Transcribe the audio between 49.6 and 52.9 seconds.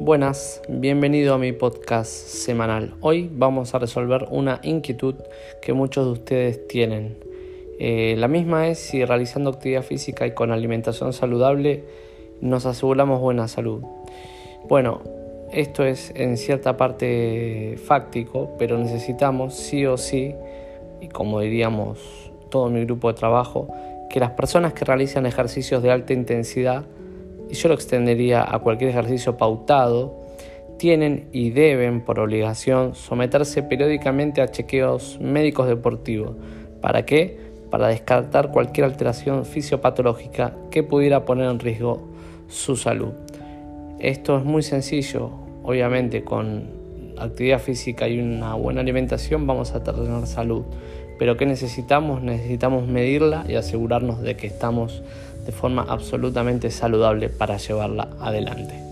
a tener salud. Pero ¿qué necesitamos? Necesitamos